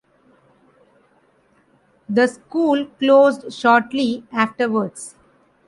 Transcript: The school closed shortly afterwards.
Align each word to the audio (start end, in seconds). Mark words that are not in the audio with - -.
The 2.09 2.25
school 2.25 2.87
closed 2.97 3.53
shortly 3.53 4.23
afterwards. 4.31 5.13